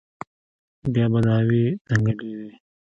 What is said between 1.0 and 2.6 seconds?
به دعوې دنگلې وې.